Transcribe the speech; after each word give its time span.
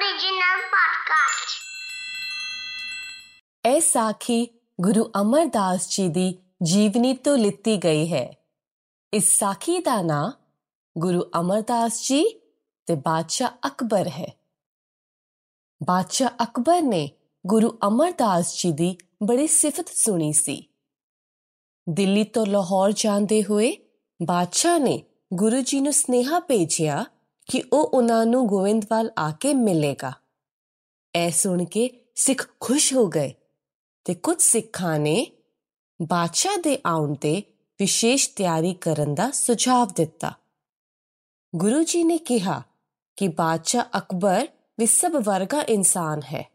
Radio, 0.00 0.10
original 0.10 0.60
ਇਹ 3.66 3.80
ਸਾਖੀ 3.80 4.60
ਗੁਰੂ 4.80 5.10
ਅਮਰਦਾਸ 5.20 5.88
ਜੀ 5.88 6.08
ਦੀ 6.08 6.38
ਜੀਵਨੀ 6.62 7.14
ਤੋਂ 7.14 7.38
ਲਿੱਤੀ 7.38 7.76
ਗਈ 7.76 8.12
ਹੈ। 8.12 8.36
ਇਸ 9.12 9.38
ਸਾਖੀ 9.38 9.78
ਦਾ 9.78 10.02
ਨਾਂ 10.02 10.32
ਗੁਰੂ 10.98 11.22
ਅਮਰਦਾਸ 11.40 12.02
ਜੀ 12.02 12.40
ਤੇ 12.86 12.94
ਬਾਦਸ਼ਾਹ 12.94 13.50
ਅਕਬਰ 13.66 14.08
ਹੈ। 14.08 14.46
ਬਾਦਸ਼ਾਹ 15.84 16.28
ਅਕਬਰ 16.42 16.82
ਨੇ 16.82 17.10
ਗੁਰੂ 17.46 17.78
ਅਮਰਦਾਸ 17.86 18.62
ਜੀ 18.62 18.72
ਦੀ 18.72 18.96
ਬੜੀ 19.22 19.46
ਸਿਫਤ 19.46 19.88
ਸੁਣੀ 19.88 20.32
ਸੀ। 20.32 20.66
ਦਿੱਲੀ 21.88 22.24
ਤੋਂ 22.24 22.46
ਲਾਹੌਰ 22.46 22.92
ਜਾਂਦੇ 22.92 23.44
ਹੋਏ 23.44 23.76
ਬਾਦਸ਼ਾਹ 24.22 24.78
ਨੇ 24.78 25.02
ਗੁਰੂ 25.34 25.60
ਜੀ 25.60 25.80
ਨੂੰ 25.80 25.92
ਸਨੇਹਾ 25.92 26.40
ਭੇਜਿਆ 26.40 27.04
ਕਿ 27.46 27.64
ਉਹ 27.72 27.86
ਉਹਨਾਂ 27.86 28.26
ਨੂੰ 28.26 28.46
ਗੋਇੰਦਵਾਲ 28.46 29.10
ਆ 29.18 29.30
ਕੇ 29.30 29.54
ਮਿਲੇਗਾ। 29.54 30.12
ਐ 31.14 31.30
ਸੁਣ 31.30 31.64
ਕੇ 31.64 32.04
ਸਿੱਖ 32.14 32.48
ਖੁਸ਼ 32.60 32.94
ਹੋ 32.94 33.06
ਗਏ 33.06 33.34
ਤੇ 34.04 34.14
ਕੁਝ 34.14 34.42
ਸਿੱਖਾਂ 34.42 34.98
ਨੇ 34.98 35.32
ਬਾਦਸ਼ਾਹ 36.02 36.56
ਦੇ 36.56 36.78
ਆਉਣ 36.86 37.14
ਤੇ 37.14 37.42
ਵਿਸ਼ੇਸ਼ 37.78 38.30
ਤਿਆਰੀ 38.36 38.74
ਕਰਨ 38.74 39.14
ਦਾ 39.14 39.30
ਸੁਝਾਅ 39.30 39.86
ਦਿੱਤਾ। 39.94 40.38
ਗੁਰੂ 41.56 41.82
ਜੀ 41.82 42.04
ਨੇ 42.04 42.18
ਕਿਹਾ 42.18 42.62
ਕਿ 43.16 43.28
ਬਾਦਸ਼ਾਹ 43.28 43.98
ਅਕਬਰ 43.98 44.48
ਵੀ 44.78 44.86
ਸਭ 44.86 45.12
ਵਰਗਾ 45.24 45.62
ਇਨਸਾਨ 45.62 46.20
ਹੈ 46.22 46.52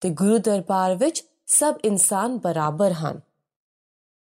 ਤੇ 0.00 0.10
ਗੁਰੂ 0.10 0.38
ਦਰਬਾਰ 0.38 0.94
ਵਿੱਚ 0.94 1.24
ਸਭ 1.46 1.74
ਇਨਸਾਨ 1.84 2.38
ਬਰਾਬਰ 2.38 2.92
ਹਨ। 2.92 3.20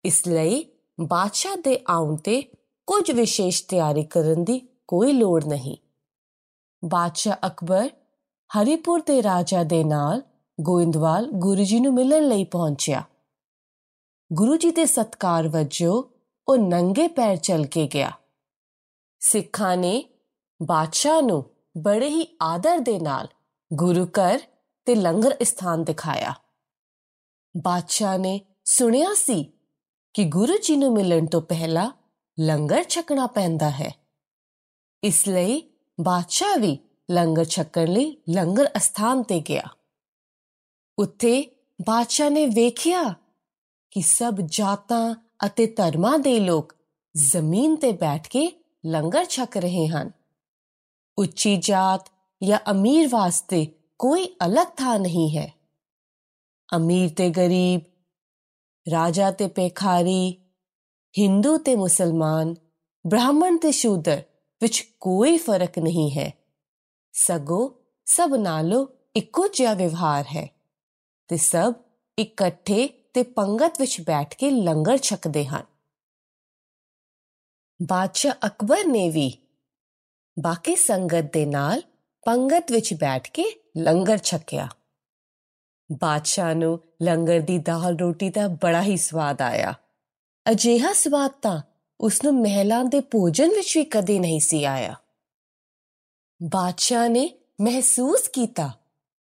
ਇਸ 0.05 0.29
ਲਈ 0.29 0.67
ਬਾਦਸ਼ਾਹ 1.01 1.57
ਦੇ 1.57 1.85
ਆਉਣ 1.89 2.17
ਤੇ 2.17 2.43
ਕੁਝ 2.87 3.11
ਵਿਸ਼ੇਸ਼ 3.11 3.65
ਤਿਆਰੀ 3.65 4.05
ਕਰਨ 4.05 4.45
ਦੀ 4.45 4.68
ਕੋਈ 4.89 5.13
ਲੋੜ 5.13 5.45
ਨਹੀਂ। 5.45 5.77
ਬਾਦਸ਼ਾਹ 6.85 7.47
ਅਕਬਰ 7.47 7.91
ਹਰੀਪੁਰ 8.59 9.01
ਦੇ 9.01 9.23
ਰਾਜਾ 9.23 9.65
ਦੇ 9.65 9.85
ਨਾਲ 9.85 10.23
ਗੋਇੰਦਵਾਲ 10.61 11.27
ਗੁਰੂ 11.33 11.65
ਜੀ 11.65 11.81
ਨੂੰ 11.81 11.95
ਮਿਲਣ 11.95 12.29
ਲਈ 12.29 12.45
ਪਹੁੰਚਿਆ। 12.45 13.05
ਗੁਰੂ 14.33 14.57
ਜੀ 14.57 14.71
ਦੇ 14.71 14.87
ਸਤਕਾਰ 14.87 15.49
ਵਜੋਂ 15.49 16.03
ਉਹ 16.49 16.57
ਨੰਗੇ 16.57 17.09
ਪੈਰ 17.09 17.37
ਚੱਲ 17.37 17.67
ਕੇ 17.67 17.87
ਗਿਆ। 17.95 18.13
ਸਿੱਖਾਂ 19.19 19.77
ਨੇ 19.77 20.05
ਬਾਦਸ਼ਾਹ 20.63 21.23
ਨੂੰ 21.23 21.51
ਬੜੇ 21.79 22.09
ਹੀ 22.09 22.37
ਆਦਰ 22.43 22.79
ਦੇ 22.79 22.99
ਨਾਲ 22.99 23.29
ਗੁਰੂ 23.75 24.07
ਘਰ 24.07 24.41
ਤੇ 24.85 24.95
ਲੰਗਰ 24.95 25.37
ਸਥਾਨ 25.45 25.85
ਦਿਖਾਇਆ। 25.85 26.35
ਬਾਦਸ਼ਾਹ 27.63 28.19
ਨੇ 28.19 28.41
ਸੁਣਿਆ 28.65 29.15
ਸੀ 29.15 29.53
ਕਿ 30.15 30.25
ਗੁਰੂ 30.25 30.59
ਜੀ 30.63 30.77
ਨੂੰ 30.77 30.93
ਮਿਲਣ 30.93 31.27
ਤੋਂ 31.27 31.43
ਪਹਿਲਾਂ 31.43 31.91
ਲੰਗਰ 32.41 32.85
ਛਕਣਾ 32.85 33.27
ਪੈਂਦਾ 33.27 33.71
ਹੈ। 33.71 34.08
ਇਸ 35.03 35.27
ਲਈ 35.29 35.63
ਬਾਦਸ਼ਾਹ 35.99 36.59
ਵੀ 36.59 36.79
ਲੰਗਰ 37.11 37.45
ਛਕਣ 37.45 37.89
ਲਈ 37.89 38.17
ਲੰਗਰ 38.29 38.69
ਅਸਥਾਨ 38.77 39.23
ਤੇ 39.23 39.41
ਗਿਆ 39.41 39.69
ਉੱਥੇ 40.99 41.43
ਬਾਦਸ਼ਾਹ 41.81 42.31
ਨੇ 42.31 42.47
ਵੇਖਿਆ 42.47 43.03
ਕਿ 43.93 44.03
ਸਭ 44.03 44.41
ਜਾਤਾਂ 44.51 45.15
ਅਤੇ 45.47 45.67
ਧਰਮਾਂ 45.67 46.19
ਦੇ 46.19 46.39
ਲੋਕ 46.41 46.75
ਜ਼ਮੀਨ 47.15 47.77
ਤੇ 47.77 47.93
ਬੈਠ 47.93 48.29
ਕੇ 48.29 48.51
ਲੰਗਰ 48.87 49.25
ਛਕ 49.25 49.57
ਰਹੇ 49.57 49.87
ਹਨ 49.89 50.11
ਉੱਚੀ 51.19 51.57
ਜਾਤ 51.57 52.11
ਜਾਂ 52.43 52.59
ਅਮੀਰ 52.71 53.09
ਵਾਸਤੇ 53.09 53.67
ਕੋਈ 54.01 54.27
ਅਲੱਗ 54.45 54.67
ਥਾਂ 54.77 54.99
ਨਹੀਂ 54.99 55.31
ਹੈ 55.37 55.53
ਅਮੀਰ 56.77 57.09
ਤੇ 57.17 57.29
ਗਰੀਬ 57.31 57.81
ਰਾਜਾ 58.87 59.31
ਤੇ 59.31 59.47
ਪੇਖਾਰੀ 59.49 60.37
ਹਿੰਦੂ 61.15 61.57
ਤੇ 61.59 61.75
ਮੁਸਲਮਾਨ 61.77 62.55
ਬ੍ਰਾਹਮਣ 63.05 63.57
ਤੇ 63.57 63.73
ਸ਼ੂਦਰ 63.73 64.23
ਵਿੱਚ 64.63 64.81
ਕੋਈ 65.01 65.39
ਫ਼ਰਕ 65.39 65.79
ਨਹੀਂ 65.79 66.11
ਹੈ। 66.11 66.33
ਸਗੋਂ 67.13 67.71
ਸਭ 68.05 68.31
ਨਾਲੋਂ 68.39 68.87
ਇੱਕੋ 69.17 69.49
ਜਿਹਾ 69.49 69.75
ਵਿਵਹਾਰ 69.75 70.25
ਹੈ 70.37 70.49
ਤੇ 71.29 71.37
ਸਭ 71.37 71.75
ਇਕੱਠੇ 72.19 72.89
ਤੇ 73.15 73.23
ਪੰਗਤ 73.23 73.81
ਵਿੱਚ 73.81 74.01
ਬੈਠ 74.01 74.35
ਕੇ 74.35 74.51
ਲੰਗਰ 74.51 74.97
ਛਕਦੇ 74.97 75.47
ਹਨ। 75.47 75.63
ਬਾਦਸ਼ਾਹ 77.83 78.47
ਅਕਬਰ 78.47 78.85
ਨੇ 78.87 79.11
ਵੀ 79.11 79.39
ਬਾਕੀ 80.39 80.77
ਸੰਗਤ 80.77 81.33
ਦੇ 81.33 81.47
ਨਾਲ 81.47 81.83
ਪੰਗਤ 82.27 82.73
ਵਿੱਚ 82.73 82.95
ਬੈਠ 82.95 83.31
ਕੇ 83.31 83.45
ਲੰਗਰ 83.77 84.19
ਛਕਿਆ। 84.19 84.69
ਬਾਦਸ਼ਾਹ 86.01 86.55
ਨੂੰ 86.55 86.81
ਲੰਗਰ 87.03 87.41
ਦੀ 87.41 87.59
ਦਾਲ 87.59 87.99
ਰੋਟੀ 87.99 88.31
ਦਾ 88.31 88.49
ਬੜਾ 88.49 88.83
ਹੀ 88.83 88.97
ਸਵਾਦ 88.97 89.43
ਆਇਆ। 89.43 89.75
ਅਜਿਹਾ 90.51 90.93
ਸਵਾਦ 90.93 91.31
ਤਾਂ 91.31 91.63
ਉਸ 92.01 92.25
ਨੂੰ 92.25 92.43
ਮਹਿਲਾਂ 92.43 92.85
ਦੇ 92.85 93.01
ਭੋਜਨ 93.01 93.49
ਵਿੱਚ 93.49 93.79
ਵੀ 93.79 93.85
ਕਦੇ 93.85 94.19
ਨਹੀਂ 94.19 94.41
ਸੀ 94.41 94.65
ਆਇਆ। 94.65 94.95
ਬਾਦਸ਼ਾਹ 96.43 97.09
ਨੇ 97.09 97.39
ਮਹਿਸੂਸ 97.61 98.29
ਕੀਤਾ 98.29 98.71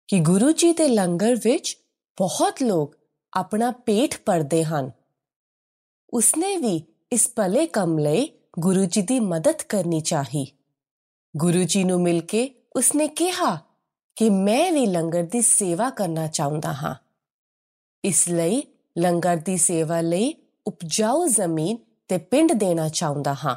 ਕਿ 0.07 0.19
ਗੁਰੂ 0.19 0.51
ਜੀ 0.51 0.71
ਦੇ 0.71 0.87
ਲੰਗਰ 0.87 1.35
ਵਿੱਚ 1.35 1.77
ਬਹੁਤ 2.17 2.63
ਲੋਕ 2.63 2.95
ਆਪਣਾ 3.33 3.71
ਪੇਟ 3.71 4.15
ਭਰਦੇ 4.25 4.63
ਹਨ। 4.63 4.91
ਉਸਨੇ 6.09 6.57
ਵੀ 6.57 6.83
ਇਸ 7.11 7.29
ਭਲੇ 7.35 7.67
ਕੰਮ 7.67 7.99
ਲਈ 7.99 8.29
ਗੁਰੂ 8.59 8.85
ਜੀ 8.85 9.01
ਦੀ 9.01 9.19
ਮਦਦ 9.19 9.61
ਕਰਨੀ 9.69 10.01
ਚਾਹੀ। 10.01 10.51
ਗੁਰੂ 11.37 11.63
ਜੀ 11.63 11.83
ਨੂੰ 11.83 12.01
ਮਿਲ 12.01 12.21
ਕੇ 12.21 12.55
ਉਸਨੇ 12.75 13.07
ਕਿਹਾ 13.07 13.57
ਕਿ 14.15 14.29
ਮੈਂ 14.29 14.71
ਵੀ 14.71 14.85
ਲੰਗਰ 14.85 15.23
ਦੀ 15.23 15.41
ਸੇਵਾ 15.41 15.89
ਕਰਨਾ 15.89 16.27
ਚਾਹੁੰਦਾ 16.27 16.73
ਹਾਂ। 16.73 16.95
ਇਸ 18.03 18.29
ਲਈ 18.29 18.63
ਲੰਗਰ 18.97 19.35
ਦੀ 19.35 19.57
ਸੇਵਾ 19.57 20.01
ਲਈ 20.01 20.33
ਉਪਜਾਊ 20.67 21.27
ਜ਼ਮੀਨ 21.27 21.77
ਤੇ 22.07 22.17
ਪਿੰਡ 22.17 22.53
ਦੇਣਾ 22.53 22.89
ਚਾਹੁੰਦਾ 22.89 23.33
ਹਾਂ। 23.33 23.55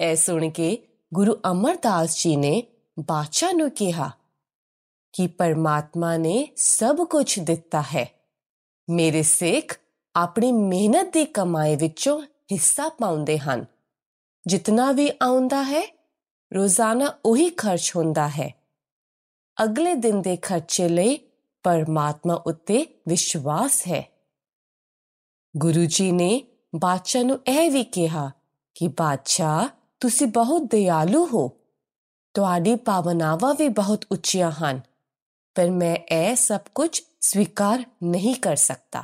ਇਹ 0.00 0.16
ਸੁਣ 0.16 0.50
ਕੇ 0.50 0.88
ਗੁਰੂ 1.14 1.36
ਅਮਰਦਾਸ 1.50 2.22
ਜੀ 2.22 2.36
ਨੇ 2.36 2.62
ਬਾਦਸ਼ਾਹ 3.00 3.52
ਨੂੰ 3.52 3.70
ਕਿਹਾ 3.70 4.10
ਕਿ 5.12 5.26
ਪਰਮਾਤਮਾ 5.26 6.16
ਨੇ 6.16 6.48
ਸਭ 6.56 6.96
ਕੁਝ 6.96 7.38
ਦਿੱਤਾ 7.38 7.82
ਹੈ। 7.82 8.14
ਮੇਰੇ 8.90 9.22
ਸਿੱਖ 9.22 9.78
ਆਪਣੀ 10.16 10.52
ਮਿਹਨਤ 10.52 11.12
ਦੀ 11.12 11.24
ਕਮਾਈ 11.24 11.76
ਵਿੱਚੋਂ 11.76 12.22
ਹਿੱਸਾ 12.22 12.88
ਪਾਉਂਦੇ 12.88 13.38
ਹਨ। 13.38 13.66
ਜਿੰਨਾ 14.46 14.92
ਵੀ 14.92 15.10
ਆਉਂਦਾ 15.22 15.62
ਹੈ, 15.62 15.98
ਰੋਜ਼ਾਨਾ 16.54 17.18
ਉਹੀ 17.24 17.50
ਖਰਚ 17.50 17.92
ਹੁੰਦਾ 17.96 18.28
ਹੈ। 18.28 18.54
ਅਗਲੇ 19.64 19.94
ਦਿਨ 19.94 20.22
ਦੇ 20.22 20.36
ਖਰਚੇ 20.36 20.88
ਲਈ 20.88 21.18
ਪਰਮਾਤਮਾ 21.62 22.34
ਉੱਤੇ 22.34 22.86
ਵਿਸ਼ਵਾਸ 23.08 23.82
ਹੈ। 23.82 24.28
ਗੁਰੂ 25.56 25.84
ਜੀ 25.84 26.12
ਨੇ 26.12 26.47
ਬਾਦਸ਼ਾਹ 26.76 27.22
ਨੂੰ 27.22 27.40
ਇਹ 27.48 27.70
ਵੀ 27.70 27.84
ਕਿਹਾ 27.84 28.30
ਕਿ, 28.74 28.88
ਬਾਦਸ਼ਾਹ, 28.88 29.68
ਤੁਸੀਂ 30.00 30.26
ਬਹੁਤ 30.26 30.62
ਦਿਆਲੂ 30.62 31.26
ਹੋ। 31.26 31.52
ਤੁਹਾਡੀ 32.34 32.74
ਭਾਵਨਾਵਾਂ 32.74 33.54
ਵੀ 33.54 33.68
ਬਹੁਤ 33.68 34.04
ਉੱਚੀਆਂ 34.12 34.50
ਹਨ, 34.50 34.80
ਪਰ 35.54 35.70
ਮੈਂ 35.70 35.96
ਇਹ 35.96 36.36
ਸਭ 36.36 36.60
ਕੁਝ 36.74 37.00
ਸਵੀਕਾਰ 37.20 37.84
ਨਹੀਂ 38.02 38.34
ਕਰ 38.34 38.56
ਸਕਦਾ। 38.56 39.02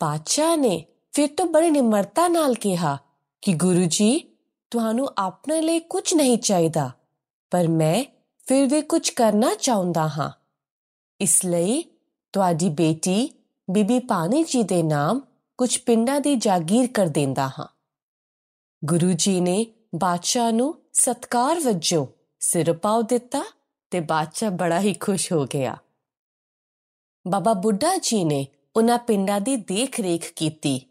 ਬਾਦਸ਼ਾਹ 0.00 0.56
ਨੇ 0.56 0.86
ਫਿਰ 1.12 1.28
ਤੋਂ 1.36 1.46
ਬੜੀ 1.46 1.70
ਨਿਮਰਤਾ 1.70 2.28
ਨਾਲ 2.28 2.54
ਕਿਹਾ 2.54 2.98
ਕਿ, 3.42 3.52
ਗੁਰੂ 3.52 3.84
ਜੀ, 3.84 4.36
ਤੁਹਾਨੂੰ 4.70 5.08
ਆਪਣੇ 5.18 5.62
ਲਈ 5.62 5.80
ਕੁਝ 5.80 6.14
ਨਹੀਂ 6.14 6.38
ਚਾਹੀਦਾ, 6.38 6.90
ਪਰ 7.50 7.68
ਮੈਂ 7.68 8.04
ਫਿਰ 8.46 8.66
ਵੀ 8.66 8.80
ਕੁਝ 8.80 9.10
ਕਰਨਾ 9.10 9.54
ਚਾਹੁੰਦਾ 9.54 10.08
ਹਾਂ। 10.08 10.30
ਇਸ 11.20 11.44
ਲਈ 11.44 11.84
ਤੁਹਾਡੀ 12.32 12.68
ਬੇਟੀ 12.68 13.32
ਬੀਬੀ 13.70 13.98
ਪਾਣੀ 13.98 14.44
ਜੀ 14.44 14.62
ਦੇ 14.62 14.82
ਨਾਮ 14.82 15.20
ਕੁਝ 15.58 15.78
ਪਿੰਡਾਂ 15.78 16.20
ਦੀ 16.20 16.36
ਜਾਗੀਰ 16.36 16.92
ਕਰ 16.92 17.06
ਦਿੰਦਾ 17.06 17.48
ਹਾਂ। 17.48 17.66
ਗੁਰੂ 18.84 19.12
ਜੀ 19.12 19.40
ਨੇ 19.40 19.66
ਬਾਦਸ਼ਾਹ 19.94 20.52
ਨੂੰ 20.52 20.82
ਸਤਕਾਰ 20.92 21.60
ਵਜੋਂ 21.60 22.06
ਸਿਰ 22.40 22.72
ਪਾਉ 22.72 23.02
ਦਿੱਤਾ 23.02 23.44
ਤੇ 23.90 24.00
ਬਾਦਸ਼ਾਹ 24.00 24.50
ਬੜਾ 24.50 24.80
ਹੀ 24.80 24.94
ਖੁਸ਼ 24.94 25.32
ਹੋ 25.32 25.44
ਗਿਆ। 25.44 25.76
ਬਾਬਾ 27.28 27.52
ਬੁੱਢਾ 27.52 27.96
ਜੀ 27.96 28.24
ਨੇ 28.24 28.46
ਉਹਨਾਂ 28.76 28.98
ਪਿੰਡਾਂ 28.98 29.40
ਦੀ 29.40 29.56
ਦੇਖ-ਰੇਖ 29.56 30.32
ਕੀਤੀ। 30.32 30.86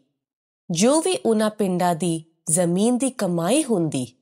ਜੋ 0.70 1.00
ਵੀ 1.00 1.18
ਉਹਨਾਂ 1.26 1.50
ਪਿੰਡਾਂ 1.50 1.94
ਦੀ 1.94 2.24
ਜ਼ਮੀਨ 2.50 2.98
ਦੀ 2.98 3.10
ਕਮਾਈ 3.10 3.64
ਹੁੰਦੀ, 3.64 4.12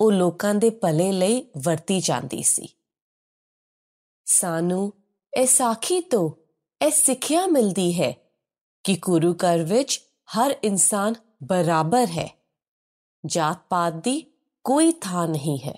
ਉਹ 0.00 0.12
ਲੋਕਾਂ 0.12 0.54
ਦੇ 0.54 0.70
ਭਲੇ 0.70 1.12
ਲਈ 1.12 1.46
ਵਰਤੀ 1.58 2.00
ਜਾਂਦੀ 2.00 2.42
ਸੀ। 2.42 2.68
ਸਾਨੂੰ 4.24 4.92
ਇਹ 5.36 5.46
ਸਾਖੀ 5.46 6.00
ਤੋਂ 6.00 6.30
ਇਹ 6.86 6.90
ਸਿੱਖਿਆ 6.90 7.46
ਮਿਲਦੀ 7.46 8.02
ਹੈ 8.02 8.27
ਕਿ 8.88 8.96
ਗੁਰੂ 9.02 9.32
ਘਰ 9.34 9.62
ਵਿੱਚ 9.62 10.00
ਹਰ 10.28 10.54
ਇਨਸਾਨ 10.64 11.14
ਬਰਾਬਰ 11.42 12.06
ਹੈ 12.06 12.28
ਜਾਤ 13.26 13.58
ਪਾਤ 13.68 13.92
ਦੀ 13.92 14.26
ਕੋਈ 14.64 14.92
ਥਾਂ 15.00 15.26
ਨਹੀਂ 15.28 15.58
ਹੈ 15.58 15.74